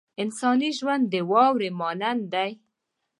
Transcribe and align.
انساني 0.23 0.69
ژوند 0.79 1.03
د 1.13 1.15
واورې 1.31 1.69
مانند 1.79 2.23
دی. 2.33 2.51